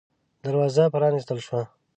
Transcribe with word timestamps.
دروازه 0.43 0.83
پرانستل 0.93 1.37
شوه. 1.47 1.61